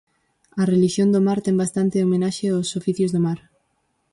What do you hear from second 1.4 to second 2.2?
ten bastante de